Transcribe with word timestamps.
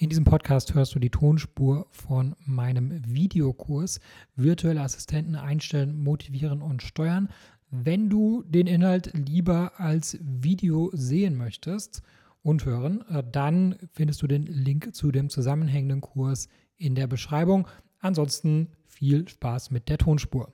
In 0.00 0.08
diesem 0.08 0.24
Podcast 0.24 0.72
hörst 0.72 0.94
du 0.94 0.98
die 0.98 1.10
Tonspur 1.10 1.86
von 1.90 2.34
meinem 2.46 3.02
Videokurs 3.04 4.00
Virtuelle 4.34 4.80
Assistenten 4.80 5.36
einstellen, 5.36 6.02
motivieren 6.02 6.62
und 6.62 6.80
steuern. 6.82 7.28
Wenn 7.70 8.08
du 8.08 8.42
den 8.44 8.66
Inhalt 8.66 9.12
lieber 9.12 9.72
als 9.78 10.16
Video 10.22 10.88
sehen 10.94 11.36
möchtest 11.36 12.00
und 12.42 12.64
hören, 12.64 13.04
äh, 13.10 13.22
dann 13.30 13.76
findest 13.92 14.22
du 14.22 14.26
den 14.26 14.44
Link 14.46 14.94
zu 14.94 15.12
dem 15.12 15.28
zusammenhängenden 15.28 16.00
Kurs 16.00 16.48
in 16.78 16.94
der 16.94 17.06
Beschreibung. 17.06 17.68
Ansonsten 17.98 18.68
viel 18.86 19.28
Spaß 19.28 19.70
mit 19.70 19.90
der 19.90 19.98
Tonspur. 19.98 20.50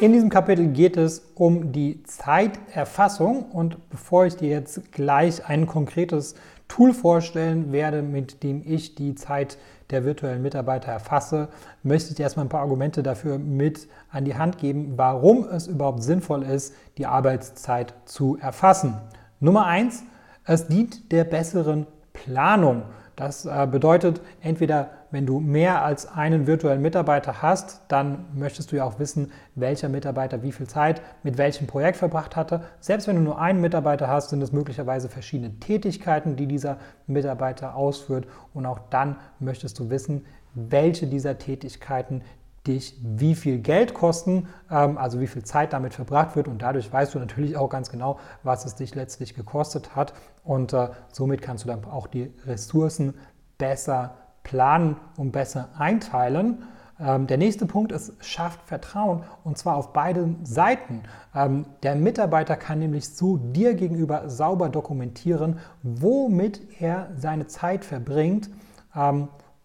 In 0.00 0.14
diesem 0.14 0.30
Kapitel 0.30 0.68
geht 0.68 0.96
es 0.96 1.20
um 1.34 1.72
die 1.72 2.02
Zeiterfassung 2.04 3.42
und 3.52 3.90
bevor 3.90 4.24
ich 4.24 4.34
dir 4.34 4.48
jetzt 4.48 4.92
gleich 4.92 5.44
ein 5.46 5.66
konkretes 5.66 6.36
Tool 6.68 6.94
vorstellen 6.94 7.70
werde, 7.70 8.00
mit 8.00 8.42
dem 8.42 8.62
ich 8.64 8.94
die 8.94 9.14
Zeit 9.14 9.58
der 9.90 10.06
virtuellen 10.06 10.40
Mitarbeiter 10.40 10.90
erfasse, 10.90 11.48
möchte 11.82 12.08
ich 12.08 12.14
dir 12.14 12.22
erstmal 12.22 12.46
ein 12.46 12.48
paar 12.48 12.62
Argumente 12.62 13.02
dafür 13.02 13.36
mit 13.36 13.88
an 14.10 14.24
die 14.24 14.36
Hand 14.36 14.56
geben, 14.56 14.94
warum 14.96 15.46
es 15.46 15.66
überhaupt 15.66 16.02
sinnvoll 16.02 16.44
ist, 16.44 16.74
die 16.96 17.04
Arbeitszeit 17.04 17.92
zu 18.06 18.38
erfassen. 18.40 18.96
Nummer 19.38 19.66
eins, 19.66 20.02
es 20.46 20.66
dient 20.66 21.12
der 21.12 21.24
besseren 21.24 21.86
Planung. 22.14 22.84
Das 23.20 23.44
äh, 23.44 23.68
bedeutet, 23.70 24.22
entweder 24.40 24.92
wenn 25.10 25.26
du 25.26 25.40
mehr 25.40 25.84
als 25.84 26.08
einen 26.08 26.46
virtuellen 26.46 26.80
Mitarbeiter 26.80 27.42
hast, 27.42 27.82
dann 27.88 28.24
möchtest 28.32 28.72
du 28.72 28.76
ja 28.76 28.84
auch 28.84 28.98
wissen, 28.98 29.30
welcher 29.54 29.90
Mitarbeiter 29.90 30.42
wie 30.42 30.52
viel 30.52 30.66
Zeit 30.66 31.02
mit 31.22 31.36
welchem 31.36 31.66
Projekt 31.66 31.98
verbracht 31.98 32.34
hatte. 32.34 32.62
Selbst 32.80 33.08
wenn 33.08 33.16
du 33.16 33.22
nur 33.22 33.38
einen 33.38 33.60
Mitarbeiter 33.60 34.08
hast, 34.08 34.30
sind 34.30 34.40
es 34.40 34.52
möglicherweise 34.52 35.10
verschiedene 35.10 35.52
Tätigkeiten, 35.60 36.36
die 36.36 36.46
dieser 36.46 36.78
Mitarbeiter 37.06 37.76
ausführt. 37.76 38.26
Und 38.54 38.64
auch 38.64 38.78
dann 38.88 39.16
möchtest 39.38 39.78
du 39.78 39.90
wissen, 39.90 40.24
welche 40.54 41.06
dieser 41.06 41.36
Tätigkeiten 41.36 42.22
dich 42.66 42.98
wie 43.02 43.34
viel 43.34 43.58
Geld 43.58 43.94
kosten, 43.94 44.48
ähm, 44.70 44.98
also 44.98 45.20
wie 45.20 45.26
viel 45.26 45.44
Zeit 45.44 45.72
damit 45.72 45.94
verbracht 45.94 46.36
wird 46.36 46.48
und 46.48 46.60
dadurch 46.62 46.92
weißt 46.92 47.14
du 47.14 47.18
natürlich 47.18 47.56
auch 47.56 47.70
ganz 47.70 47.90
genau, 47.90 48.18
was 48.42 48.64
es 48.64 48.74
dich 48.74 48.94
letztlich 48.94 49.34
gekostet 49.34 49.96
hat 49.96 50.12
und 50.44 50.72
äh, 50.72 50.88
somit 51.10 51.40
kannst 51.42 51.64
du 51.64 51.68
dann 51.68 51.84
auch 51.84 52.06
die 52.06 52.32
Ressourcen 52.46 53.14
besser 53.56 54.14
planen 54.42 54.96
und 55.16 55.32
besser 55.32 55.70
einteilen. 55.78 56.64
Ähm, 56.98 57.26
der 57.26 57.38
nächste 57.38 57.64
Punkt 57.64 57.92
ist, 57.92 58.12
schafft 58.22 58.60
Vertrauen 58.66 59.24
und 59.42 59.56
zwar 59.56 59.76
auf 59.76 59.94
beiden 59.94 60.44
Seiten. 60.44 61.02
Ähm, 61.34 61.64
der 61.82 61.94
Mitarbeiter 61.94 62.56
kann 62.56 62.78
nämlich 62.78 63.08
so 63.08 63.38
dir 63.38 63.72
gegenüber 63.74 64.28
sauber 64.28 64.68
dokumentieren, 64.68 65.60
womit 65.82 66.60
er 66.80 67.08
seine 67.16 67.46
Zeit 67.46 67.84
verbringt 67.84 68.50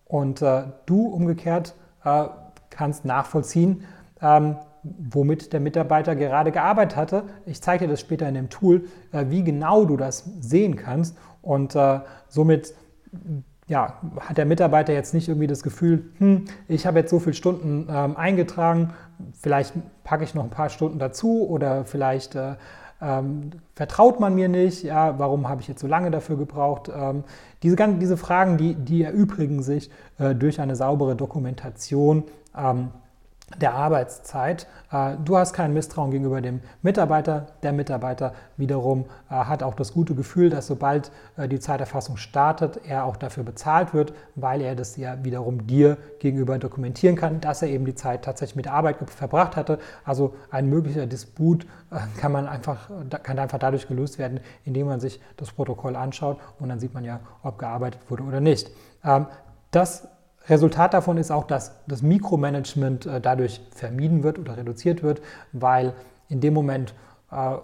und 0.06 0.42
äh, 0.44 0.66
du 0.86 1.08
umgekehrt 1.08 1.74
äh, 2.04 2.28
kannst 2.76 3.06
nachvollziehen, 3.06 3.84
ähm, 4.22 4.58
womit 4.84 5.54
der 5.54 5.60
Mitarbeiter 5.60 6.16
gerade 6.16 6.52
gearbeitet 6.52 6.96
hatte. 6.96 7.24
Ich 7.46 7.62
zeige 7.62 7.86
dir 7.86 7.92
das 7.92 8.02
später 8.02 8.28
in 8.28 8.36
dem 8.36 8.50
Tool, 8.50 8.86
äh, 9.12 9.26
wie 9.30 9.44
genau 9.44 9.86
du 9.86 9.98
das 9.98 10.26
sehen 10.40 10.76
kannst. 10.76 11.18
Und 11.42 11.76
äh, 11.76 12.00
somit 12.28 12.74
ja, 13.68 13.96
hat 14.20 14.38
der 14.38 14.46
Mitarbeiter 14.46 14.94
jetzt 14.94 15.14
nicht 15.14 15.28
irgendwie 15.28 15.48
das 15.48 15.64
Gefühl, 15.64 16.12
hm, 16.20 16.46
ich 16.68 16.86
habe 16.86 17.00
jetzt 17.00 17.10
so 17.10 17.20
viele 17.20 17.34
Stunden 17.34 17.88
ähm, 17.90 18.16
eingetragen, 18.16 18.94
vielleicht 19.34 19.74
packe 20.04 20.24
ich 20.24 20.36
noch 20.36 20.44
ein 20.44 20.52
paar 20.52 20.70
Stunden 20.70 21.00
dazu 21.00 21.48
oder 21.48 21.84
vielleicht 21.86 22.36
äh, 22.36 22.56
ähm, 23.02 23.52
vertraut 23.74 24.20
man 24.20 24.36
mir 24.36 24.48
nicht? 24.48 24.84
Ja, 24.84 25.20
warum 25.20 25.50
habe 25.50 25.62
ich 25.62 25.68
jetzt 25.68 25.82
so 25.82 25.88
lange 25.88 26.12
dafür 26.12 26.38
gebraucht? 26.38 26.92
Ähm, 26.96 27.24
diese, 27.64 27.76
diese 27.76 28.18
Fragen, 28.18 28.58
die, 28.58 28.76
die 28.76 29.04
erübrigen 29.04 29.64
sich 29.64 29.90
äh, 30.18 30.34
durch 30.36 30.62
eine 30.62 30.76
saubere 30.76 31.16
Dokumentation 31.16 32.24
ähm, 32.58 32.92
der 33.62 33.76
Arbeitszeit. 33.76 34.68
Äh, 34.92 35.18
du 35.24 35.38
hast 35.38 35.54
kein 35.54 35.74
Misstrauen 35.74 36.10
gegenüber 36.10 36.42
dem 36.42 36.62
Mitarbeiter. 36.82 37.48
Der 37.62 37.74
Mitarbeiter 37.74 38.34
wiederum 38.58 39.06
äh, 39.30 39.36
hat 39.36 39.62
auch 39.62 39.76
das 39.76 39.94
gute 39.94 40.16
Gefühl, 40.16 40.50
dass 40.50 40.68
sobald 40.68 41.12
äh, 41.38 41.48
die 41.48 41.60
Zeiterfassung 41.60 42.18
startet, 42.18 42.82
er 42.88 43.06
auch 43.06 43.18
dafür 43.18 43.44
bezahlt 43.44 43.94
wird, 43.94 44.14
weil 44.34 44.62
er 44.62 44.76
das 44.76 44.98
ja 44.98 45.24
wiederum 45.24 45.68
dir 45.68 45.98
gegenüber 46.20 46.58
dokumentieren 46.58 47.16
kann, 47.16 47.40
dass 47.40 47.62
er 47.62 47.68
eben 47.68 47.86
die 47.86 47.96
Zeit 47.96 48.26
tatsächlich 48.26 48.56
mit 48.56 48.68
Arbeit 48.68 48.98
verbracht 49.10 49.56
hatte. 49.56 49.80
Also 50.04 50.34
ein 50.50 50.68
möglicher 50.68 51.06
Disput 51.06 51.68
kann 52.18 52.32
man 52.32 52.48
einfach, 52.48 52.90
kann 53.24 53.40
einfach 53.40 53.60
dadurch 53.60 53.88
gelöst 53.88 54.18
werden, 54.18 54.40
indem 54.64 54.88
man 54.88 55.00
sich 55.00 55.22
das 55.38 55.52
Protokoll 55.52 55.96
anschaut 55.96 56.40
und 56.60 56.70
dann 56.70 56.80
sieht 56.80 56.94
man 56.94 57.06
ja, 57.06 57.20
ob 57.44 57.60
gearbeitet 57.60 58.02
wurde 58.10 58.24
oder 58.24 58.40
nicht. 58.42 58.72
Ähm, 59.04 59.28
das 59.72 60.08
Resultat 60.50 60.94
davon 60.94 61.18
ist 61.18 61.32
auch, 61.32 61.46
dass 61.46 61.74
das 61.88 62.02
Mikromanagement 62.02 63.06
äh, 63.06 63.22
dadurch 63.22 63.62
vermieden 63.72 64.24
wird 64.24 64.40
oder 64.40 64.58
reduziert 64.58 65.04
wird, 65.04 65.22
weil 65.52 65.94
in 66.30 66.40
dem 66.40 66.54
Moment, 66.54 66.94
äh, 67.32 67.56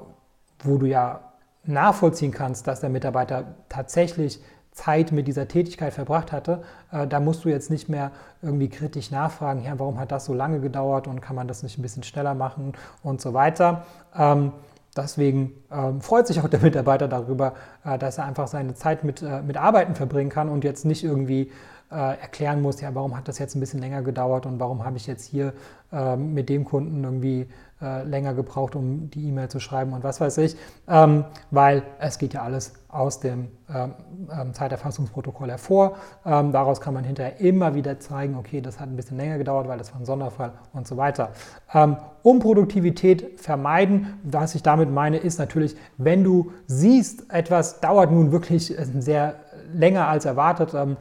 wo 0.64 0.78
du 0.78 0.86
ja 0.86 1.22
nachvollziehen 1.64 2.32
kannst, 2.32 2.68
dass 2.68 2.80
der 2.82 2.90
Mitarbeiter 2.90 3.56
tatsächlich 3.70 4.42
Zeit 4.72 5.12
mit 5.12 5.28
dieser 5.28 5.48
Tätigkeit 5.48 5.94
verbracht 5.94 6.32
hatte, 6.32 6.64
äh, 6.92 7.06
da 7.06 7.20
musst 7.20 7.46
du 7.46 7.50
jetzt 7.50 7.70
nicht 7.70 7.90
mehr 7.90 8.12
irgendwie 8.42 8.70
kritisch 8.70 9.12
nachfragen, 9.12 9.64
ja, 9.64 9.78
warum 9.78 10.00
hat 10.00 10.12
das 10.12 10.26
so 10.26 10.34
lange 10.34 10.60
gedauert 10.60 11.08
und 11.08 11.22
kann 11.22 11.36
man 11.36 11.48
das 11.48 11.62
nicht 11.62 11.78
ein 11.78 11.82
bisschen 11.82 12.04
schneller 12.04 12.34
machen 12.34 12.74
und 13.04 13.22
so 13.22 13.34
weiter. 13.34 13.86
Ähm, 14.18 14.54
deswegen 14.98 15.52
ähm, 15.72 16.02
freut 16.02 16.26
sich 16.26 16.40
auch 16.42 16.48
der 16.48 16.62
Mitarbeiter 16.62 17.08
darüber, 17.08 17.54
dass 18.00 18.18
er 18.18 18.26
einfach 18.26 18.48
seine 18.48 18.74
Zeit 18.74 19.04
mit, 19.04 19.24
mit 19.46 19.58
Arbeiten 19.58 19.96
verbringen 19.96 20.30
kann 20.30 20.50
und 20.50 20.64
jetzt 20.64 20.86
nicht 20.86 21.04
irgendwie 21.04 21.44
äh, 21.44 21.50
erklären 21.96 22.62
muss, 22.62 22.80
ja, 22.82 22.94
warum 22.96 23.18
hat 23.18 23.28
das 23.28 23.38
jetzt 23.38 23.56
ein 23.56 23.60
bisschen 23.60 23.80
länger 23.80 24.02
gedauert 24.02 24.46
und 24.46 24.60
warum 24.60 24.86
habe 24.86 24.98
ich 24.98 25.08
jetzt 25.08 25.26
hier 25.26 25.54
äh, 25.92 26.16
mit 26.16 26.48
dem 26.48 26.64
Kunden 26.64 27.04
irgendwie 27.04 27.48
äh, 27.82 28.04
länger 28.04 28.34
gebraucht, 28.34 28.78
um 28.78 29.10
die 29.10 29.28
E-Mail 29.28 29.50
zu 29.50 29.60
schreiben 29.60 29.92
und 29.92 30.06
was 30.06 30.22
weiß 30.22 30.38
ich, 30.38 30.56
ähm, 30.88 31.26
weil 31.50 31.84
es 32.00 32.18
geht 32.18 32.34
ja 32.34 32.44
alles 32.44 32.74
aus 32.88 33.20
dem 33.20 33.50
ähm, 33.74 33.94
ähm 34.32 34.54
Zeiterfassungsprotokoll 34.54 35.50
hervor. 35.50 35.98
Ähm, 36.26 36.54
daraus 36.54 36.80
kann 36.80 36.94
man 36.94 37.04
hinterher 37.04 37.42
immer 37.42 37.76
wieder 37.76 38.00
zeigen, 38.00 38.38
okay, 38.38 38.62
das 38.62 38.80
hat 38.80 38.88
ein 38.88 38.96
bisschen 38.96 39.18
länger 39.18 39.38
gedauert, 39.38 39.68
weil 39.68 39.78
das 39.78 39.92
war 39.92 40.00
ein 40.00 40.06
Sonderfall 40.06 40.54
und 40.72 40.88
so 40.88 40.96
weiter. 40.96 41.32
Ähm, 41.74 41.98
um 42.24 42.40
Produktivität 42.40 43.40
vermeiden, 43.42 44.20
was 44.24 44.56
ich 44.56 44.64
damit 44.64 44.90
meine, 44.90 45.18
ist 45.18 45.40
natürlich, 45.40 45.76
wenn 45.98 46.24
du 46.24 46.52
siehst, 46.68 47.34
etwas 47.34 47.82
dauert 47.82 48.12
nun 48.12 48.32
wirklich 48.32 48.74
sehr 49.00 49.36
länger 49.74 50.08
als 50.08 50.24
erwartet, 50.24 50.74
ähm, 50.74 50.96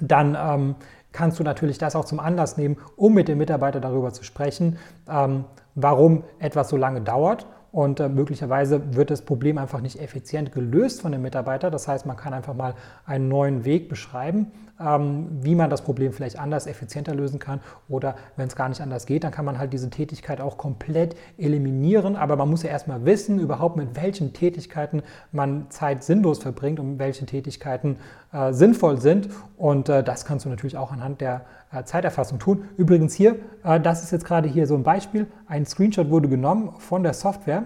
dann 0.00 0.36
ähm, 0.38 0.74
kannst 1.12 1.38
du 1.38 1.44
natürlich 1.44 1.78
das 1.78 1.96
auch 1.96 2.04
zum 2.04 2.20
Anlass 2.20 2.56
nehmen, 2.56 2.76
um 2.96 3.14
mit 3.14 3.28
dem 3.28 3.38
Mitarbeiter 3.38 3.80
darüber 3.80 4.12
zu 4.12 4.22
sprechen, 4.22 4.78
ähm, 5.08 5.44
warum 5.74 6.24
etwas 6.38 6.68
so 6.68 6.76
lange 6.76 7.00
dauert. 7.00 7.46
Und 7.72 8.00
äh, 8.00 8.08
möglicherweise 8.08 8.96
wird 8.96 9.10
das 9.10 9.22
Problem 9.22 9.56
einfach 9.56 9.80
nicht 9.80 10.00
effizient 10.00 10.52
gelöst 10.52 11.02
von 11.02 11.12
dem 11.12 11.22
Mitarbeiter. 11.22 11.70
Das 11.70 11.86
heißt, 11.86 12.04
man 12.04 12.16
kann 12.16 12.34
einfach 12.34 12.54
mal 12.54 12.74
einen 13.06 13.28
neuen 13.28 13.64
Weg 13.64 13.88
beschreiben, 13.88 14.50
ähm, 14.80 15.28
wie 15.42 15.54
man 15.54 15.70
das 15.70 15.82
Problem 15.82 16.12
vielleicht 16.12 16.38
anders, 16.38 16.66
effizienter 16.66 17.14
lösen 17.14 17.38
kann. 17.38 17.60
Oder 17.88 18.16
wenn 18.36 18.48
es 18.48 18.56
gar 18.56 18.68
nicht 18.68 18.80
anders 18.80 19.06
geht, 19.06 19.22
dann 19.22 19.30
kann 19.30 19.44
man 19.44 19.58
halt 19.58 19.72
diese 19.72 19.88
Tätigkeit 19.88 20.40
auch 20.40 20.58
komplett 20.58 21.14
eliminieren. 21.38 22.16
Aber 22.16 22.34
man 22.34 22.50
muss 22.50 22.64
ja 22.64 22.70
erstmal 22.70 23.04
wissen, 23.04 23.38
überhaupt 23.38 23.76
mit 23.76 23.94
welchen 23.94 24.32
Tätigkeiten 24.32 25.02
man 25.30 25.70
Zeit 25.70 26.02
sinnlos 26.02 26.40
verbringt 26.40 26.80
und 26.80 26.98
welche 26.98 27.24
Tätigkeiten 27.24 27.98
äh, 28.32 28.52
sinnvoll 28.52 29.00
sind. 29.00 29.28
Und 29.56 29.88
äh, 29.88 30.02
das 30.02 30.24
kannst 30.24 30.44
du 30.44 30.48
natürlich 30.48 30.76
auch 30.76 30.90
anhand 30.90 31.20
der 31.20 31.42
Zeiterfassung 31.84 32.40
tun. 32.40 32.64
Übrigens 32.76 33.14
hier, 33.14 33.36
das 33.62 34.02
ist 34.02 34.10
jetzt 34.10 34.24
gerade 34.24 34.48
hier 34.48 34.66
so 34.66 34.74
ein 34.74 34.82
Beispiel. 34.82 35.28
Ein 35.46 35.66
Screenshot 35.66 36.10
wurde 36.10 36.28
genommen 36.28 36.72
von 36.78 37.04
der 37.04 37.14
Software. 37.14 37.62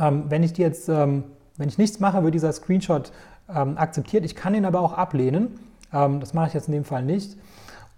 Ähm, 0.00 0.24
wenn 0.28 0.42
ich 0.42 0.52
die 0.52 0.62
jetzt, 0.62 0.88
ähm, 0.88 1.24
wenn 1.56 1.68
ich 1.68 1.78
nichts 1.78 2.00
mache, 2.00 2.22
wird 2.24 2.34
dieser 2.34 2.52
Screenshot 2.52 3.12
ähm, 3.54 3.76
akzeptiert. 3.76 4.24
Ich 4.24 4.36
kann 4.36 4.54
ihn 4.54 4.64
aber 4.64 4.80
auch 4.80 4.92
ablehnen. 4.92 5.58
Ähm, 5.92 6.20
das 6.20 6.34
mache 6.34 6.48
ich 6.48 6.54
jetzt 6.54 6.68
in 6.68 6.74
dem 6.74 6.84
Fall 6.84 7.02
nicht. 7.02 7.36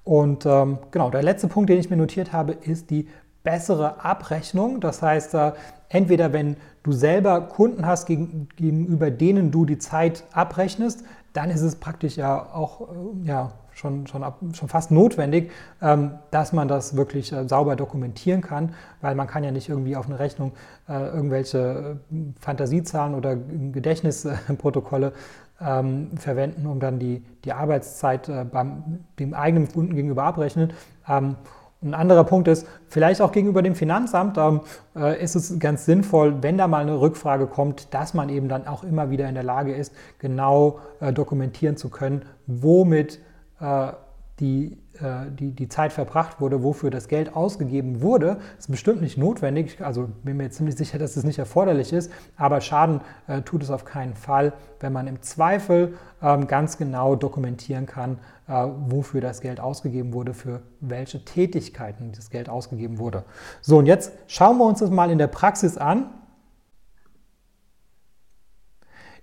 Und 0.05 0.45
ähm, 0.47 0.79
genau, 0.91 1.11
der 1.11 1.23
letzte 1.23 1.49
Punkt, 1.49 1.71
den 1.71 1.79
ich 1.79 1.91
mir 1.91 1.97
notiert 1.97 2.33
habe, 2.33 2.53
ist 2.53 2.91
die 2.91 3.09
bessere 3.43 4.05
Abrechnung. 4.05 4.81
Das 4.81 5.03
heißt, 5.03 5.35
äh, 5.35 5.53
entweder 5.89 6.33
wenn 6.33 6.57
du 6.85 6.93
selber 6.93 7.41
Kunden 7.41 7.85
hast, 7.85 8.07
gegen, 8.07 8.49
gegenüber 8.55 9.11
denen 9.11 9.51
du 9.51 9.65
die 9.65 9.79
Zeit 9.79 10.23
abrechnest, 10.33 11.03
dann 11.33 11.51
ist 11.51 11.63
es 11.63 11.75
praktisch 11.77 12.17
ja 12.17 12.47
auch 12.55 12.83
äh, 12.83 13.27
ja, 13.27 13.53
schon, 13.73 14.07
schon, 14.07 14.23
ab, 14.23 14.39
schon 14.53 14.69
fast 14.69 14.93
notwendig, 14.93 15.51
ähm, 15.83 16.13
dass 16.31 16.53
man 16.53 16.69
das 16.69 16.97
wirklich 16.97 17.33
äh, 17.33 17.49
sauber 17.49 17.75
dokumentieren 17.75 18.41
kann, 18.41 18.75
weil 19.01 19.17
man 19.17 19.27
kann 19.27 19.43
ja 19.43 19.51
nicht 19.51 19.69
irgendwie 19.69 19.97
auf 19.97 20.07
eine 20.07 20.19
Rechnung 20.19 20.53
äh, 20.89 20.93
irgendwelche 20.93 21.99
Fantasiezahlen 22.39 23.15
oder 23.15 23.35
Gedächtnisprotokolle 23.35 25.13
ähm, 25.61 26.11
verwenden, 26.17 26.67
um 26.67 26.79
dann 26.79 26.99
die, 26.99 27.25
die 27.45 27.53
Arbeitszeit 27.53 28.31
beim 28.53 29.01
dem 29.19 29.35
eigenen 29.35 29.73
Kunden 29.73 29.95
gegenüber 29.95 30.25
abrechnen. 30.25 30.73
Ein 31.85 31.93
anderer 31.93 32.25
Punkt 32.25 32.49
ist, 32.49 32.67
vielleicht 32.89 33.21
auch 33.21 33.31
gegenüber 33.31 33.61
dem 33.61 33.75
Finanzamt 33.75 34.39
ähm, 34.39 34.63
äh, 34.97 35.23
ist 35.23 35.35
es 35.35 35.59
ganz 35.59 35.85
sinnvoll, 35.85 36.43
wenn 36.43 36.57
da 36.57 36.67
mal 36.67 36.81
eine 36.81 36.99
Rückfrage 36.99 37.47
kommt, 37.47 37.93
dass 37.93 38.15
man 38.15 38.31
eben 38.31 38.49
dann 38.49 38.67
auch 38.67 38.85
immer 38.85 39.11
wieder 39.11 39.29
in 39.29 39.35
der 39.35 39.45
Lage 39.45 39.75
ist, 39.75 39.93
genau 40.19 40.79
äh, 41.01 41.13
dokumentieren 41.13 41.77
zu 41.77 41.91
können, 41.91 42.23
womit 42.47 43.21
äh, 43.61 43.89
die, 44.41 44.77
äh, 44.95 45.31
die, 45.31 45.53
die 45.53 45.69
Zeit 45.69 45.93
verbracht 45.93 46.41
wurde, 46.41 46.65
wofür 46.65 46.91
das 46.91 47.07
Geld 47.07 47.37
ausgegeben 47.37 48.03
wurde, 48.03 48.39
ist 48.59 48.69
bestimmt 48.69 49.01
nicht 49.01 49.17
notwendig. 49.17 49.81
Also 49.81 50.09
bin 50.25 50.37
mir 50.37 50.51
ziemlich 50.51 50.77
sicher, 50.77 50.99
dass 50.99 51.17
es 51.17 51.23
nicht 51.23 51.39
erforderlich 51.39 51.93
ist, 51.93 52.11
aber 52.37 52.61
Schaden 52.61 53.01
äh, 53.29 53.43
tut 53.43 53.63
es 53.63 53.71
auf 53.71 53.85
keinen 53.85 54.15
Fall, 54.15 54.53
wenn 54.81 54.93
man 54.93 55.07
im 55.07 55.23
Zweifel 55.23 55.95
ähm, 56.21 56.49
ganz 56.49 56.79
genau 56.79 57.15
dokumentieren 57.15 57.87
kann, 57.87 58.19
äh, 58.49 58.67
wofür 58.87 59.21
das 59.21 59.41
Geld 59.41 59.61
ausgegeben 59.61 60.13
wurde, 60.13 60.35
für 60.35 60.63
welche 60.81 61.25
Tätigkeiten 61.25 62.11
das 62.13 62.31
Geld 62.31 62.49
ausgegeben 62.49 62.99
wurde. 62.99 63.25
So, 63.61 63.79
und 63.79 63.87
jetzt 63.87 64.13
schauen 64.27 64.59
wir 64.59 64.67
uns 64.67 64.81
das 64.81 64.91
mal 64.91 65.11
in 65.11 65.19
der 65.19 65.29
Praxis 65.29 65.79
an. 65.79 66.11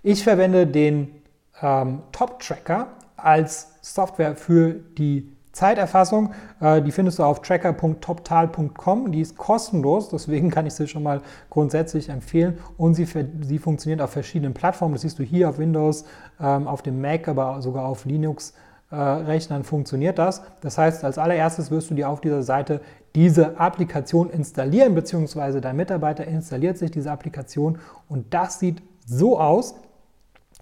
Ich 0.02 0.24
verwende 0.24 0.66
den 0.66 1.22
ähm, 1.60 2.02
Top-Tracker 2.12 2.88
als 3.24 3.68
Software 3.80 4.36
für 4.36 4.74
die 4.98 5.32
Zeiterfassung. 5.52 6.32
Äh, 6.60 6.82
die 6.82 6.92
findest 6.92 7.18
du 7.18 7.24
auf 7.24 7.42
tracker.toptal.com. 7.42 9.12
Die 9.12 9.20
ist 9.20 9.36
kostenlos, 9.36 10.08
deswegen 10.08 10.50
kann 10.50 10.66
ich 10.66 10.74
sie 10.74 10.88
schon 10.88 11.02
mal 11.02 11.20
grundsätzlich 11.50 12.08
empfehlen. 12.08 12.58
Und 12.76 12.94
sie, 12.94 13.06
sie 13.42 13.58
funktioniert 13.58 14.00
auf 14.00 14.10
verschiedenen 14.10 14.54
Plattformen. 14.54 14.94
Das 14.94 15.02
siehst 15.02 15.18
du 15.18 15.22
hier 15.22 15.48
auf 15.48 15.58
Windows, 15.58 16.04
ähm, 16.40 16.66
auf 16.66 16.82
dem 16.82 17.00
Mac, 17.00 17.28
aber 17.28 17.60
sogar 17.62 17.84
auf 17.84 18.04
Linux. 18.04 18.54
Äh, 18.90 18.96
Rechnern 18.96 19.64
funktioniert 19.64 20.18
das. 20.18 20.42
Das 20.60 20.76
heißt, 20.76 21.04
als 21.04 21.16
allererstes 21.18 21.70
wirst 21.70 21.90
du 21.90 21.94
dir 21.94 22.08
auf 22.08 22.20
dieser 22.20 22.42
Seite 22.42 22.80
diese 23.14 23.58
Applikation 23.58 24.30
installieren, 24.30 24.94
beziehungsweise 24.94 25.60
dein 25.60 25.76
Mitarbeiter 25.76 26.26
installiert 26.26 26.78
sich 26.78 26.90
diese 26.90 27.10
Applikation 27.10 27.78
und 28.08 28.32
das 28.32 28.58
sieht 28.58 28.82
so 29.06 29.38
aus. 29.38 29.74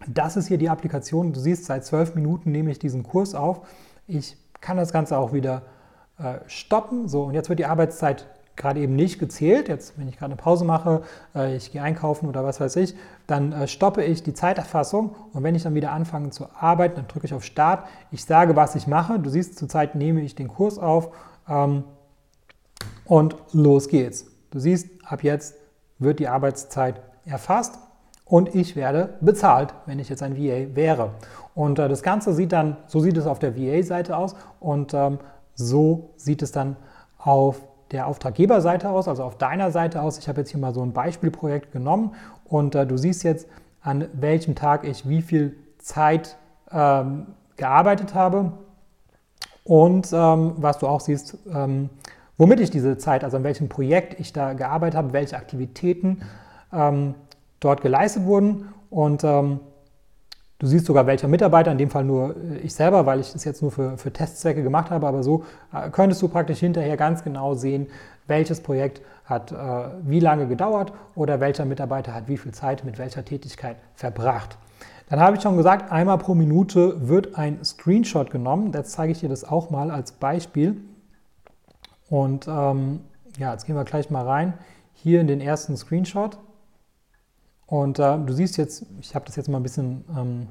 Das 0.06 0.36
ist 0.36 0.48
hier 0.48 0.58
die 0.58 0.68
Applikation. 0.68 1.32
Du 1.32 1.40
siehst, 1.40 1.66
seit 1.66 1.84
zwölf 1.84 2.14
Minuten 2.14 2.50
nehme 2.50 2.70
ich 2.70 2.78
diesen 2.78 3.02
Kurs 3.02 3.34
auf. 3.34 3.66
Ich 4.06 4.36
kann 4.60 4.76
das 4.76 4.92
Ganze 4.92 5.18
auch 5.18 5.32
wieder 5.32 5.62
äh, 6.18 6.38
stoppen. 6.46 7.08
So, 7.08 7.24
und 7.24 7.34
jetzt 7.34 7.48
wird 7.48 7.58
die 7.58 7.66
Arbeitszeit 7.66 8.26
gerade 8.56 8.80
eben 8.80 8.94
nicht 8.94 9.18
gezählt. 9.18 9.68
Jetzt, 9.68 9.98
wenn 9.98 10.08
ich 10.08 10.18
gerade 10.18 10.32
eine 10.32 10.40
Pause 10.40 10.64
mache, 10.64 11.02
äh, 11.34 11.56
ich 11.56 11.72
gehe 11.72 11.82
einkaufen 11.82 12.28
oder 12.28 12.44
was 12.44 12.60
weiß 12.60 12.76
ich, 12.76 12.94
dann 13.26 13.52
äh, 13.52 13.68
stoppe 13.68 14.02
ich 14.04 14.22
die 14.22 14.34
Zeiterfassung 14.34 15.14
und 15.32 15.42
wenn 15.42 15.54
ich 15.54 15.62
dann 15.62 15.74
wieder 15.74 15.92
anfange 15.92 16.30
zu 16.30 16.46
arbeiten, 16.54 16.96
dann 16.96 17.08
drücke 17.08 17.26
ich 17.26 17.34
auf 17.34 17.44
Start. 17.44 17.86
Ich 18.10 18.24
sage, 18.24 18.56
was 18.56 18.74
ich 18.74 18.86
mache. 18.86 19.18
Du 19.18 19.30
siehst, 19.30 19.58
zurzeit 19.58 19.94
nehme 19.94 20.20
ich 20.20 20.34
den 20.34 20.48
Kurs 20.48 20.78
auf 20.78 21.10
ähm, 21.48 21.84
und 23.04 23.36
los 23.52 23.88
geht's. 23.88 24.26
Du 24.50 24.58
siehst, 24.58 24.88
ab 25.04 25.22
jetzt 25.22 25.54
wird 25.98 26.18
die 26.18 26.28
Arbeitszeit 26.28 27.00
erfasst 27.24 27.78
und 28.30 28.54
ich 28.54 28.76
werde 28.76 29.14
bezahlt, 29.20 29.74
wenn 29.86 29.98
ich 29.98 30.08
jetzt 30.08 30.22
ein 30.22 30.36
VA 30.36 30.74
wäre. 30.76 31.10
Und 31.54 31.80
äh, 31.80 31.88
das 31.88 32.02
Ganze 32.02 32.32
sieht 32.32 32.52
dann, 32.52 32.76
so 32.86 33.00
sieht 33.00 33.16
es 33.16 33.26
auf 33.26 33.40
der 33.40 33.56
VA-Seite 33.56 34.16
aus 34.16 34.36
und 34.60 34.94
ähm, 34.94 35.18
so 35.54 36.10
sieht 36.16 36.40
es 36.40 36.52
dann 36.52 36.76
auf 37.18 37.60
der 37.90 38.06
Auftraggeberseite 38.06 38.88
aus, 38.88 39.08
also 39.08 39.24
auf 39.24 39.36
deiner 39.36 39.72
Seite 39.72 40.00
aus. 40.00 40.16
Ich 40.18 40.28
habe 40.28 40.40
jetzt 40.40 40.50
hier 40.50 40.60
mal 40.60 40.72
so 40.72 40.80
ein 40.80 40.92
Beispielprojekt 40.92 41.72
genommen 41.72 42.14
und 42.44 42.76
äh, 42.76 42.86
du 42.86 42.96
siehst 42.96 43.24
jetzt, 43.24 43.48
an 43.82 44.06
welchem 44.12 44.54
Tag 44.54 44.86
ich 44.86 45.08
wie 45.08 45.22
viel 45.22 45.56
Zeit 45.78 46.36
ähm, 46.70 47.26
gearbeitet 47.56 48.14
habe 48.14 48.52
und 49.64 50.12
ähm, 50.12 50.52
was 50.56 50.78
du 50.78 50.86
auch 50.86 51.00
siehst, 51.00 51.36
ähm, 51.52 51.90
womit 52.38 52.60
ich 52.60 52.70
diese 52.70 52.96
Zeit, 52.96 53.24
also 53.24 53.38
an 53.38 53.42
welchem 53.42 53.68
Projekt 53.68 54.20
ich 54.20 54.32
da 54.32 54.52
gearbeitet 54.52 54.96
habe, 54.96 55.12
welche 55.12 55.36
Aktivitäten 55.36 56.22
ähm, 56.72 57.16
dort 57.60 57.82
geleistet 57.82 58.24
wurden 58.24 58.68
und 58.90 59.24
ähm, 59.24 59.60
Du 60.60 60.66
siehst 60.66 60.84
sogar, 60.84 61.06
welcher 61.06 61.26
Mitarbeiter, 61.26 61.72
in 61.72 61.78
dem 61.78 61.88
Fall 61.88 62.04
nur 62.04 62.36
äh, 62.36 62.58
ich 62.58 62.74
selber, 62.74 63.06
weil 63.06 63.18
ich 63.18 63.32
das 63.32 63.44
jetzt 63.44 63.62
nur 63.62 63.72
für, 63.72 63.96
für 63.96 64.12
Testzwecke 64.12 64.62
gemacht 64.62 64.90
habe, 64.90 65.06
aber 65.06 65.22
so 65.22 65.44
äh, 65.72 65.88
könntest 65.88 66.20
du 66.20 66.28
praktisch 66.28 66.60
hinterher 66.60 66.98
ganz 66.98 67.24
genau 67.24 67.54
sehen, 67.54 67.86
welches 68.26 68.60
Projekt 68.60 69.00
hat 69.24 69.52
äh, 69.52 69.56
wie 70.02 70.20
lange 70.20 70.46
gedauert 70.46 70.92
oder 71.14 71.40
welcher 71.40 71.64
Mitarbeiter 71.64 72.14
hat 72.14 72.28
wie 72.28 72.36
viel 72.36 72.52
Zeit 72.52 72.84
mit 72.84 72.98
welcher 72.98 73.24
Tätigkeit 73.24 73.76
verbracht. 73.94 74.58
Dann 75.08 75.18
habe 75.18 75.36
ich 75.36 75.42
schon 75.42 75.56
gesagt, 75.56 75.90
einmal 75.90 76.18
pro 76.18 76.34
Minute 76.34 77.08
wird 77.08 77.38
ein 77.38 77.64
Screenshot 77.64 78.30
genommen. 78.30 78.70
Jetzt 78.74 78.92
zeige 78.92 79.12
ich 79.12 79.20
dir 79.20 79.30
das 79.30 79.44
auch 79.44 79.70
mal 79.70 79.90
als 79.90 80.12
Beispiel. 80.12 80.76
Und 82.10 82.46
ähm, 82.46 83.00
ja, 83.38 83.52
jetzt 83.52 83.64
gehen 83.64 83.76
wir 83.76 83.84
gleich 83.84 84.10
mal 84.10 84.26
rein 84.26 84.54
hier 84.92 85.22
in 85.22 85.26
den 85.26 85.40
ersten 85.40 85.76
Screenshot. 85.76 86.38
Und 87.70 88.00
äh, 88.00 88.18
du 88.18 88.32
siehst 88.32 88.56
jetzt, 88.56 88.84
ich 89.00 89.14
habe 89.14 89.24
das 89.24 89.36
jetzt 89.36 89.48
mal 89.48 89.58
ein 89.58 89.62
bisschen 89.62 90.04
ähm, 90.18 90.48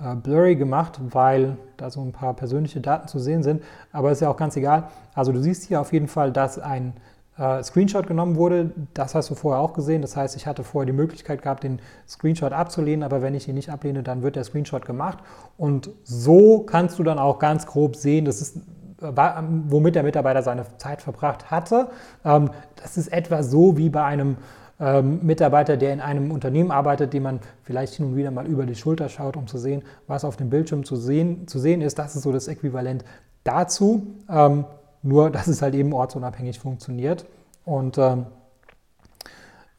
äh, 0.00 0.16
blurry 0.16 0.56
gemacht, 0.56 0.98
weil 1.10 1.58
da 1.76 1.90
so 1.90 2.00
ein 2.00 2.12
paar 2.12 2.32
persönliche 2.32 2.80
Daten 2.80 3.08
zu 3.08 3.18
sehen 3.18 3.42
sind, 3.42 3.62
aber 3.92 4.10
ist 4.10 4.22
ja 4.22 4.30
auch 4.30 4.36
ganz 4.38 4.56
egal. 4.56 4.88
Also 5.14 5.32
du 5.32 5.42
siehst 5.42 5.64
hier 5.64 5.82
auf 5.82 5.92
jeden 5.92 6.08
Fall, 6.08 6.32
dass 6.32 6.58
ein 6.58 6.94
äh, 7.36 7.62
Screenshot 7.62 8.06
genommen 8.06 8.36
wurde. 8.36 8.70
Das 8.94 9.14
hast 9.14 9.28
du 9.28 9.34
vorher 9.34 9.60
auch 9.60 9.74
gesehen. 9.74 10.00
Das 10.00 10.16
heißt, 10.16 10.34
ich 10.34 10.46
hatte 10.46 10.64
vorher 10.64 10.86
die 10.86 10.92
Möglichkeit 10.92 11.42
gehabt, 11.42 11.62
den 11.62 11.80
Screenshot 12.08 12.54
abzulehnen, 12.54 13.02
aber 13.02 13.20
wenn 13.20 13.34
ich 13.34 13.46
ihn 13.46 13.54
nicht 13.54 13.68
ablehne, 13.68 14.02
dann 14.02 14.22
wird 14.22 14.36
der 14.36 14.44
Screenshot 14.44 14.86
gemacht. 14.86 15.18
Und 15.58 15.90
so 16.04 16.60
kannst 16.60 16.98
du 16.98 17.02
dann 17.02 17.18
auch 17.18 17.38
ganz 17.38 17.66
grob 17.66 17.96
sehen, 17.96 18.24
das 18.24 18.40
ist 18.40 18.60
womit 18.98 19.96
der 19.96 20.04
Mitarbeiter 20.04 20.42
seine 20.42 20.64
Zeit 20.78 21.02
verbracht 21.02 21.50
hatte. 21.50 21.88
Ähm, 22.24 22.48
das 22.76 22.96
ist 22.96 23.08
etwa 23.08 23.42
so 23.42 23.76
wie 23.76 23.90
bei 23.90 24.02
einem 24.02 24.38
ähm, 24.80 25.20
Mitarbeiter, 25.22 25.76
der 25.76 25.92
in 25.92 26.00
einem 26.00 26.30
Unternehmen 26.30 26.70
arbeitet, 26.70 27.12
dem 27.12 27.22
man 27.22 27.40
vielleicht 27.62 27.94
hin 27.94 28.06
und 28.06 28.16
wieder 28.16 28.30
mal 28.30 28.46
über 28.46 28.66
die 28.66 28.74
Schulter 28.74 29.08
schaut, 29.08 29.36
um 29.36 29.46
zu 29.46 29.58
sehen, 29.58 29.82
was 30.06 30.24
auf 30.24 30.36
dem 30.36 30.50
Bildschirm 30.50 30.84
zu 30.84 30.96
sehen, 30.96 31.46
zu 31.46 31.58
sehen 31.58 31.80
ist. 31.80 31.98
Das 31.98 32.16
ist 32.16 32.22
so 32.22 32.32
das 32.32 32.48
Äquivalent 32.48 33.04
dazu. 33.44 34.06
Ähm, 34.28 34.64
nur, 35.02 35.30
dass 35.30 35.46
es 35.46 35.62
halt 35.62 35.74
eben 35.74 35.92
ortsunabhängig 35.92 36.58
funktioniert. 36.58 37.26
Und 37.64 37.98
ähm, 37.98 38.26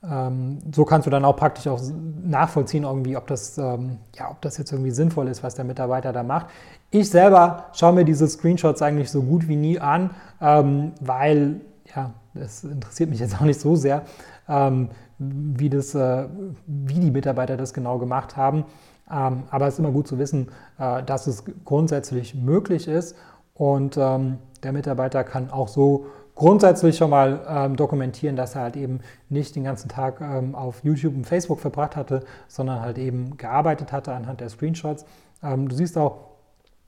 ähm, 0.09 0.59
so 0.73 0.85
kannst 0.85 1.07
du 1.07 1.11
dann 1.11 1.25
auch 1.25 1.35
praktisch 1.35 1.67
auch 1.67 1.81
nachvollziehen, 2.23 2.83
irgendwie, 2.83 3.17
ob 3.17 3.27
das, 3.27 3.57
ähm, 3.57 3.97
ja, 4.15 4.29
ob 4.29 4.41
das 4.41 4.57
jetzt 4.57 4.71
irgendwie 4.71 4.91
sinnvoll 4.91 5.27
ist, 5.27 5.43
was 5.43 5.55
der 5.55 5.65
Mitarbeiter 5.65 6.13
da 6.13 6.23
macht. 6.23 6.47
Ich 6.91 7.09
selber 7.09 7.65
schaue 7.73 7.93
mir 7.93 8.05
diese 8.05 8.27
Screenshots 8.27 8.81
eigentlich 8.81 9.11
so 9.11 9.23
gut 9.23 9.47
wie 9.47 9.55
nie 9.55 9.79
an, 9.79 10.11
ähm, 10.41 10.93
weil 11.01 11.61
ja, 11.95 12.11
das 12.33 12.63
interessiert 12.63 13.09
mich 13.09 13.19
jetzt 13.19 13.35
auch 13.35 13.45
nicht 13.45 13.59
so 13.59 13.75
sehr 13.75 14.03
ähm, 14.47 14.89
wie, 15.17 15.69
das, 15.69 15.95
äh, 15.95 16.27
wie 16.67 16.99
die 16.99 17.11
Mitarbeiter 17.11 17.57
das 17.57 17.73
genau 17.73 17.97
gemacht 17.97 18.35
haben. 18.37 18.65
Ähm, 19.11 19.43
aber 19.49 19.67
es 19.67 19.75
ist 19.75 19.79
immer 19.79 19.91
gut 19.91 20.07
zu 20.07 20.17
wissen, 20.17 20.49
äh, 20.79 21.03
dass 21.03 21.27
es 21.27 21.43
grundsätzlich 21.63 22.35
möglich 22.35 22.87
ist 22.87 23.15
und 23.53 23.97
ähm, 23.97 24.39
der 24.63 24.73
Mitarbeiter 24.73 25.23
kann 25.23 25.51
auch 25.51 25.67
so 25.67 26.07
grundsätzlich 26.35 26.97
schon 26.97 27.09
mal 27.09 27.45
ähm, 27.47 27.75
dokumentieren, 27.75 28.35
dass 28.35 28.55
er 28.55 28.61
halt 28.61 28.75
eben 28.75 28.99
nicht 29.29 29.55
den 29.55 29.63
ganzen 29.63 29.89
Tag 29.89 30.21
ähm, 30.21 30.53
auf 30.53 30.83
YouTube 30.83 31.15
und 31.15 31.25
Facebook 31.25 31.59
verbracht 31.59 31.95
hatte, 31.95 32.21
sondern 32.47 32.81
halt 32.81 32.97
eben 32.97 33.37
gearbeitet 33.37 33.91
hatte 33.91 34.13
anhand 34.13 34.41
der 34.41 34.49
Screenshots. 34.49 35.05
Ähm, 35.41 35.69
du 35.69 35.75
siehst 35.75 35.97
auch, 35.97 36.17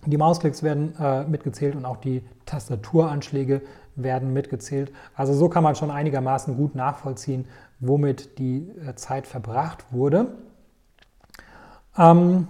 die 0.06 0.18
Mausklicks 0.18 0.62
werden 0.62 0.94
äh, 1.00 1.24
mitgezählt 1.24 1.76
und 1.76 1.86
auch 1.86 1.98
die 1.98 2.24
Tastaturanschläge 2.46 3.62
werden 3.98 4.34
mitgezählt. 4.34 4.92
Also 5.16 5.34
so 5.34 5.50
kann 5.50 5.64
man 5.64 5.76
schon 5.76 5.92
einigermaßen 5.92 6.56
gut 6.56 6.76
nachvollziehen, 6.76 7.46
womit 7.80 8.40
die 8.40 8.70
äh, 8.70 8.96
Zeit 8.96 9.28
verbracht 9.28 9.86
wurde. 9.92 10.28
Ähm, 11.98 12.48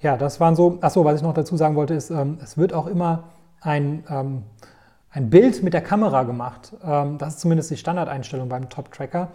ja, 0.00 0.16
das 0.16 0.40
waren 0.40 0.54
so, 0.54 0.78
achso, 0.80 1.04
was 1.04 1.16
ich 1.16 1.22
noch 1.22 1.34
dazu 1.34 1.56
sagen 1.56 1.76
wollte, 1.76 1.94
ist, 1.94 2.10
ähm, 2.10 2.38
es 2.42 2.56
wird 2.56 2.72
auch 2.72 2.86
immer 2.86 3.24
ein, 3.60 4.04
ähm, 4.08 4.42
ein 5.10 5.30
Bild 5.30 5.62
mit 5.62 5.74
der 5.74 5.80
Kamera 5.80 6.24
gemacht. 6.24 6.72
Ähm, 6.84 7.18
das 7.18 7.34
ist 7.34 7.40
zumindest 7.40 7.70
die 7.70 7.76
Standardeinstellung 7.76 8.48
beim 8.48 8.68
Top-Tracker. 8.68 9.28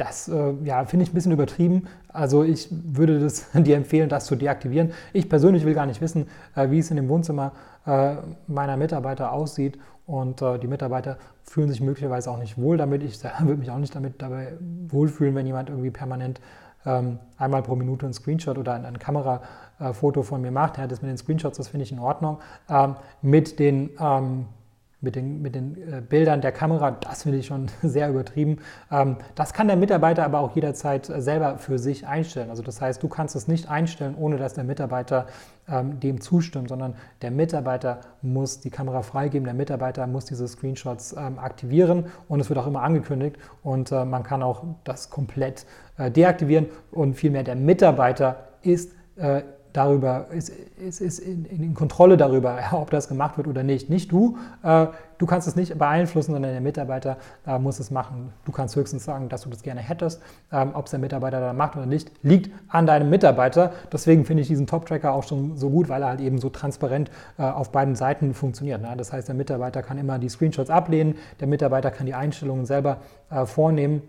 Das 0.00 0.28
äh, 0.28 0.54
ja, 0.64 0.82
finde 0.86 1.02
ich 1.02 1.12
ein 1.12 1.14
bisschen 1.14 1.32
übertrieben. 1.32 1.86
Also 2.08 2.42
ich 2.42 2.68
würde 2.70 3.20
das, 3.20 3.50
dir 3.54 3.76
empfehlen, 3.76 4.08
das 4.08 4.24
zu 4.24 4.34
deaktivieren. 4.34 4.92
Ich 5.12 5.28
persönlich 5.28 5.66
will 5.66 5.74
gar 5.74 5.84
nicht 5.84 6.00
wissen, 6.00 6.26
äh, 6.56 6.70
wie 6.70 6.78
es 6.78 6.90
in 6.90 6.96
dem 6.96 7.10
Wohnzimmer 7.10 7.52
äh, 7.86 8.14
meiner 8.46 8.78
Mitarbeiter 8.78 9.30
aussieht. 9.30 9.78
Und 10.06 10.40
äh, 10.40 10.58
die 10.58 10.68
Mitarbeiter 10.68 11.18
fühlen 11.42 11.68
sich 11.68 11.82
möglicherweise 11.82 12.30
auch 12.30 12.38
nicht 12.38 12.56
wohl 12.56 12.78
damit. 12.78 13.02
Ich 13.02 13.22
würde 13.40 13.58
mich 13.58 13.70
auch 13.70 13.76
nicht 13.78 13.94
damit 13.94 14.22
dabei 14.22 14.54
wohlfühlen, 14.88 15.34
wenn 15.34 15.44
jemand 15.44 15.68
irgendwie 15.68 15.90
permanent 15.90 16.40
ähm, 16.86 17.18
einmal 17.36 17.62
pro 17.62 17.76
Minute 17.76 18.06
ein 18.06 18.14
Screenshot 18.14 18.56
oder 18.56 18.72
ein, 18.72 18.86
ein 18.86 18.98
Kamerafoto 18.98 20.22
von 20.22 20.40
mir 20.40 20.50
macht. 20.50 20.78
Ja, 20.78 20.86
das 20.86 21.02
mit 21.02 21.10
den 21.10 21.18
Screenshots, 21.18 21.58
das 21.58 21.68
finde 21.68 21.84
ich 21.84 21.92
in 21.92 21.98
Ordnung. 21.98 22.38
Ähm, 22.70 22.96
mit 23.20 23.58
den 23.58 23.90
ähm, 24.00 24.46
mit 25.02 25.16
den, 25.16 25.40
mit 25.40 25.54
den 25.54 25.76
äh, 25.76 26.02
Bildern 26.06 26.40
der 26.40 26.52
Kamera, 26.52 26.90
das 26.90 27.22
finde 27.22 27.38
ich 27.38 27.46
schon 27.46 27.68
sehr 27.82 28.10
übertrieben. 28.10 28.58
Ähm, 28.90 29.16
das 29.34 29.52
kann 29.52 29.66
der 29.66 29.76
Mitarbeiter 29.76 30.24
aber 30.24 30.40
auch 30.40 30.54
jederzeit 30.54 31.08
äh, 31.08 31.22
selber 31.22 31.58
für 31.58 31.78
sich 31.78 32.06
einstellen. 32.06 32.50
Also 32.50 32.62
das 32.62 32.80
heißt, 32.80 33.02
du 33.02 33.08
kannst 33.08 33.34
es 33.34 33.48
nicht 33.48 33.70
einstellen, 33.70 34.14
ohne 34.18 34.36
dass 34.36 34.54
der 34.54 34.64
Mitarbeiter 34.64 35.26
ähm, 35.68 36.00
dem 36.00 36.20
zustimmt, 36.20 36.68
sondern 36.68 36.94
der 37.22 37.30
Mitarbeiter 37.30 38.00
muss 38.20 38.60
die 38.60 38.70
Kamera 38.70 39.02
freigeben, 39.02 39.44
der 39.44 39.54
Mitarbeiter 39.54 40.06
muss 40.06 40.26
diese 40.26 40.46
Screenshots 40.46 41.14
ähm, 41.14 41.38
aktivieren 41.38 42.06
und 42.28 42.40
es 42.40 42.50
wird 42.50 42.58
auch 42.58 42.66
immer 42.66 42.82
angekündigt 42.82 43.36
und 43.62 43.92
äh, 43.92 44.04
man 44.04 44.22
kann 44.22 44.42
auch 44.42 44.64
das 44.84 45.10
komplett 45.10 45.66
deaktivieren 45.98 46.66
und 46.92 47.12
vielmehr 47.12 47.42
der 47.42 47.56
Mitarbeiter 47.56 48.48
ist 48.62 48.92
darüber, 49.72 50.26
ist, 50.30 50.50
ist, 50.50 51.00
ist 51.00 51.18
in, 51.18 51.44
in, 51.44 51.74
Kontrolle 51.74 52.16
darüber, 52.16 52.58
ob 52.72 52.90
das 52.90 53.08
gemacht 53.08 53.36
wird 53.36 53.46
oder 53.46 53.62
nicht. 53.62 53.90
Nicht 53.90 54.10
du, 54.12 54.36
äh, 54.62 54.86
du 55.18 55.26
kannst 55.26 55.46
es 55.48 55.56
nicht 55.56 55.78
beeinflussen, 55.78 56.32
sondern 56.32 56.52
der 56.52 56.60
Mitarbeiter 56.60 57.16
äh, 57.46 57.58
muss 57.58 57.78
es 57.78 57.90
machen. 57.90 58.32
Du 58.44 58.52
kannst 58.52 58.76
höchstens 58.76 59.04
sagen, 59.04 59.28
dass 59.28 59.42
du 59.42 59.50
das 59.50 59.62
gerne 59.62 59.80
hättest. 59.80 60.20
Ähm, 60.52 60.70
ob 60.74 60.86
es 60.86 60.90
der 60.90 61.00
Mitarbeiter 61.00 61.40
dann 61.40 61.56
macht 61.56 61.76
oder 61.76 61.86
nicht, 61.86 62.10
liegt 62.22 62.50
an 62.68 62.86
deinem 62.86 63.10
Mitarbeiter. 63.10 63.72
Deswegen 63.92 64.24
finde 64.24 64.42
ich 64.42 64.48
diesen 64.48 64.66
Top-Tracker 64.66 65.12
auch 65.12 65.24
schon 65.24 65.56
so 65.56 65.70
gut, 65.70 65.88
weil 65.88 66.02
er 66.02 66.08
halt 66.08 66.20
eben 66.20 66.38
so 66.38 66.50
transparent 66.50 67.10
äh, 67.38 67.42
auf 67.42 67.70
beiden 67.70 67.94
Seiten 67.94 68.34
funktioniert. 68.34 68.82
Ne? 68.82 68.94
Das 68.96 69.12
heißt, 69.12 69.28
der 69.28 69.34
Mitarbeiter 69.34 69.82
kann 69.82 69.98
immer 69.98 70.18
die 70.18 70.28
Screenshots 70.28 70.70
ablehnen, 70.70 71.16
der 71.40 71.46
Mitarbeiter 71.46 71.90
kann 71.90 72.06
die 72.06 72.14
Einstellungen 72.14 72.66
selber 72.66 72.98
äh, 73.30 73.46
vornehmen. 73.46 74.02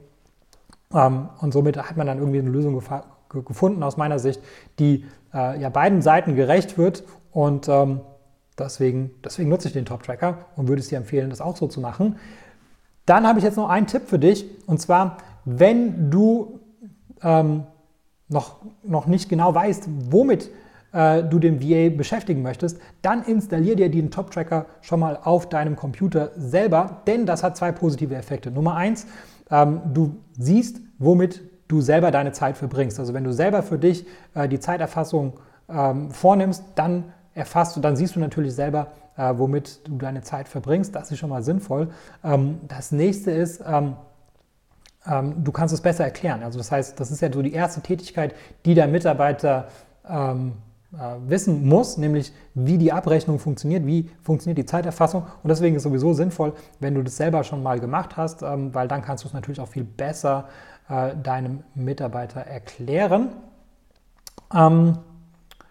Ähm, 0.93 1.29
und 1.39 1.53
somit 1.53 1.77
hat 1.77 1.97
man 1.97 2.07
dann 2.07 2.17
irgendwie 2.17 2.39
eine 2.39 2.49
Lösung 2.49 2.73
gefunden 2.73 3.05
aus 3.83 3.97
meiner 3.97 4.19
Sicht, 4.19 4.41
die 4.79 5.05
äh, 5.33 5.59
ja 5.59 5.69
beiden 5.69 6.01
Seiten 6.01 6.35
gerecht 6.35 6.77
wird 6.77 7.03
und 7.31 7.67
ähm, 7.69 8.01
deswegen, 8.57 9.11
deswegen 9.23 9.49
nutze 9.49 9.67
ich 9.67 9.73
den 9.73 9.85
Top-Tracker 9.85 10.45
und 10.55 10.67
würde 10.67 10.81
es 10.81 10.89
dir 10.89 10.97
empfehlen, 10.97 11.29
das 11.29 11.41
auch 11.41 11.57
so 11.57 11.67
zu 11.67 11.81
machen. 11.81 12.17
Dann 13.05 13.27
habe 13.27 13.39
ich 13.39 13.45
jetzt 13.45 13.57
noch 13.57 13.69
einen 13.69 13.87
Tipp 13.87 14.03
für 14.07 14.19
dich 14.19 14.45
und 14.67 14.79
zwar, 14.79 15.17
wenn 15.45 16.11
du 16.11 16.59
ähm, 17.23 17.63
noch, 18.27 18.57
noch 18.83 19.07
nicht 19.07 19.29
genau 19.29 19.53
weißt, 19.53 19.87
womit 20.09 20.49
äh, 20.93 21.23
du 21.23 21.39
den 21.39 21.61
VA 21.61 21.95
beschäftigen 21.95 22.41
möchtest, 22.41 22.79
dann 23.01 23.23
installier 23.23 23.75
dir 23.75 23.89
den 23.89 24.11
Top-Tracker 24.11 24.65
schon 24.81 24.99
mal 24.99 25.17
auf 25.21 25.49
deinem 25.49 25.75
Computer 25.75 26.31
selber, 26.35 27.01
denn 27.07 27.25
das 27.25 27.43
hat 27.43 27.57
zwei 27.57 27.71
positive 27.71 28.15
Effekte. 28.15 28.51
Nummer 28.51 28.75
eins, 28.75 29.07
ähm, 29.49 29.81
du 29.93 30.17
siehst, 30.37 30.81
womit 30.97 31.41
du 31.71 31.81
selber 31.81 32.11
deine 32.11 32.31
Zeit 32.31 32.57
verbringst. 32.57 32.99
Also 32.99 33.13
wenn 33.13 33.23
du 33.23 33.31
selber 33.31 33.63
für 33.63 33.77
dich 33.77 34.05
äh, 34.33 34.47
die 34.47 34.59
Zeiterfassung 34.59 35.33
ähm, 35.69 36.11
vornimmst, 36.11 36.63
dann 36.75 37.05
erfasst 37.33 37.75
du, 37.75 37.79
dann 37.79 37.95
siehst 37.95 38.15
du 38.15 38.19
natürlich 38.19 38.53
selber, 38.53 38.87
äh, 39.17 39.33
womit 39.35 39.87
du 39.87 39.97
deine 39.97 40.21
Zeit 40.21 40.47
verbringst. 40.47 40.93
Das 40.95 41.11
ist 41.11 41.19
schon 41.19 41.29
mal 41.29 41.43
sinnvoll. 41.43 41.89
Ähm, 42.23 42.59
das 42.67 42.91
nächste 42.91 43.31
ist, 43.31 43.63
ähm, 43.65 43.95
ähm 45.07 45.43
du 45.43 45.51
kannst 45.51 45.73
es 45.73 45.81
besser 45.81 46.03
erklären. 46.03 46.43
Also 46.43 46.57
das 46.57 46.71
heißt, 46.71 46.99
das 46.99 47.11
ist 47.11 47.21
ja 47.21 47.31
so 47.31 47.41
die 47.41 47.53
erste 47.53 47.81
Tätigkeit, 47.81 48.35
die 48.65 48.73
der 48.73 48.87
Mitarbeiter 48.87 49.69
ähm, 50.09 50.53
äh, 50.93 50.97
wissen 51.29 51.65
muss, 51.65 51.97
nämlich 51.97 52.33
wie 52.53 52.77
die 52.77 52.91
Abrechnung 52.91 53.39
funktioniert, 53.39 53.85
wie 53.85 54.09
funktioniert 54.21 54.57
die 54.57 54.65
Zeiterfassung. 54.65 55.23
Und 55.41 55.47
deswegen 55.47 55.77
ist 55.77 55.81
es 55.81 55.83
sowieso 55.83 56.11
sinnvoll, 56.11 56.51
wenn 56.81 56.95
du 56.95 57.01
das 57.01 57.15
selber 57.15 57.45
schon 57.45 57.63
mal 57.63 57.79
gemacht 57.79 58.17
hast, 58.17 58.41
ähm, 58.41 58.73
weil 58.75 58.89
dann 58.89 59.01
kannst 59.01 59.23
du 59.23 59.29
es 59.29 59.33
natürlich 59.33 59.61
auch 59.61 59.69
viel 59.69 59.85
besser 59.85 60.49
äh, 60.91 61.15
deinem 61.15 61.63
Mitarbeiter 61.73 62.41
erklären. 62.41 63.29
Ähm, 64.53 64.97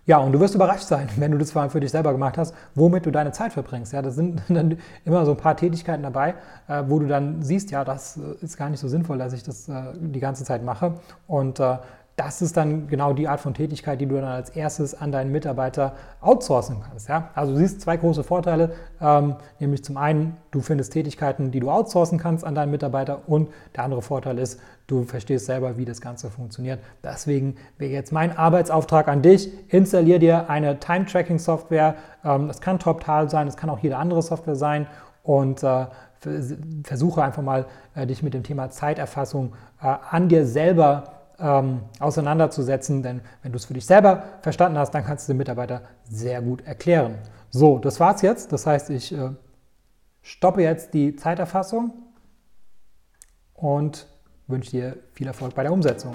ja, 0.07 0.19
und 0.19 0.33
du 0.33 0.41
wirst 0.41 0.55
überrascht 0.55 0.85
sein, 0.85 1.09
wenn 1.17 1.31
du 1.31 1.39
das 1.39 1.53
für 1.53 1.81
dich 1.81 1.91
selber 1.91 2.13
gemacht 2.13 2.39
hast, 2.39 2.55
womit 2.75 3.07
du 3.07 3.11
deine 3.11 3.33
Zeit 3.33 3.53
verbringst. 3.53 3.93
Ja, 3.93 4.03
da 4.03 4.11
sind 4.11 4.43
dann 4.49 4.79
immer 5.05 5.25
so 5.27 5.33
ein 5.33 5.37
paar 5.37 5.57
Tätigkeiten 5.57 6.03
dabei, 6.03 6.35
äh, 6.69 6.83
wo 6.87 6.99
du 6.99 7.07
dann 7.07 7.43
siehst, 7.43 7.71
ja, 7.71 7.85
das 7.85 8.17
äh, 8.17 8.45
ist 8.45 8.57
gar 8.57 8.71
nicht 8.71 8.81
so 8.81 8.89
sinnvoll, 8.89 9.19
dass 9.19 9.33
ich 9.33 9.43
das 9.43 9.69
äh, 9.69 9.93
die 9.95 10.21
ganze 10.21 10.45
Zeit 10.45 10.65
mache. 10.65 10.95
Und 11.27 11.61
äh, 11.61 11.77
das 12.21 12.43
ist 12.43 12.55
dann 12.59 12.87
genau 12.87 13.15
die 13.15 13.29
Art 13.29 13.41
von 13.41 13.55
Tätigkeit, 13.55 13.99
die 13.99 14.05
du 14.05 14.17
dann 14.17 14.25
als 14.25 14.51
erstes 14.51 14.95
an 14.95 15.11
deinen 15.11 15.33
Mitarbeiter 15.33 15.95
outsourcen 16.21 16.83
kannst. 16.87 17.09
Ja? 17.09 17.31
Also 17.35 17.53
du 17.55 17.59
siehst 17.59 17.81
zwei 17.81 17.97
große 17.97 18.25
Vorteile, 18.25 18.75
ähm, 19.01 19.37
nämlich 19.59 19.83
zum 19.83 19.97
einen, 19.97 20.37
du 20.51 20.61
findest 20.61 20.93
Tätigkeiten, 20.93 21.51
die 21.51 21.61
du 21.61 21.71
outsourcen 21.71 22.19
kannst 22.19 22.45
an 22.45 22.55
deinen 22.55 22.73
Mitarbeiter 22.73 23.23
und 23.27 23.49
der 23.75 23.85
andere 23.85 24.03
Vorteil 24.03 24.39
ist, 24.39 24.61
du 24.87 25.05
verstehst 25.05 25.47
selber, 25.47 25.79
wie 25.79 25.87
das 25.87 26.03
Ganze 26.03 26.29
funktioniert. 26.29 26.81
Deswegen 27.03 27.57
wäre 27.79 27.91
jetzt 27.91 28.13
mein 28.13 28.37
Arbeitsauftrag 28.37 29.09
an 29.09 29.23
dich, 29.23 29.51
installier 29.73 30.19
dir 30.19 30.51
eine 30.51 30.79
Time-Tracking-Software. 30.79 31.95
Ähm, 32.23 32.49
das 32.49 32.61
kann 32.61 32.79
Toptal 32.79 33.31
sein, 33.31 33.47
das 33.47 33.57
kann 33.57 33.71
auch 33.71 33.79
jede 33.79 33.97
andere 33.97 34.21
Software 34.21 34.57
sein 34.57 34.89
und 35.23 35.63
äh, 35.63 35.87
versuche 36.85 37.23
einfach 37.23 37.43
mal, 37.43 37.65
äh, 37.95 38.07
dich 38.07 38.23
mit 38.23 38.35
dem 38.35 38.43
Thema 38.43 38.69
Zeiterfassung 38.69 39.55
äh, 39.81 39.87
an 40.11 40.29
dir 40.29 40.45
selber 40.45 41.05
zu 41.05 41.20
ähm, 41.41 41.83
auseinanderzusetzen, 41.99 43.03
denn 43.03 43.21
wenn 43.43 43.53
du 43.53 43.57
es 43.57 43.65
für 43.65 43.75
dich 43.75 43.87
selber 43.87 44.25
verstanden 44.43 44.79
hast, 44.79 44.93
dann 44.93 45.05
kannst 45.05 45.29
du 45.29 45.33
den 45.33 45.39
Mitarbeiter 45.39 45.83
sehr 46.05 46.43
gut 46.43 46.63
erklären. 46.67 47.19
So, 47.51 47.79
das 47.79 47.99
war's 48.01 48.23
jetzt. 48.23 48.53
Das 48.53 48.67
heißt, 48.67 48.91
ich 48.91 49.13
äh, 49.13 49.31
stoppe 50.23 50.63
jetzt 50.63 50.95
die 50.95 51.17
Zeiterfassung 51.17 51.93
und 53.55 54.07
wünsche 54.47 54.71
dir 54.71 54.97
viel 55.13 55.27
Erfolg 55.27 55.55
bei 55.55 55.63
der 55.63 55.73
Umsetzung. 55.73 56.15